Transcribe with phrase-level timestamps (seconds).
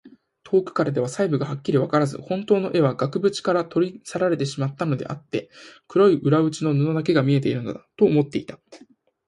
[0.41, 5.51] 遠くからでは細部がはっきりわからず、ほんとうの絵は額ぶちから取り去られてしまったのであって、
[5.87, 8.57] 黒い裏打ちの布だけが見えているのだ、と思っていた。